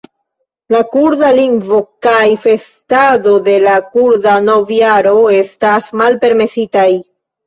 [0.75, 6.87] La kurda lingvo kaj festado de la kurda novjaro estas malpermesitaj.